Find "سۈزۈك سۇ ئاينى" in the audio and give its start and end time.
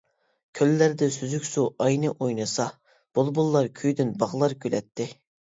1.15-2.11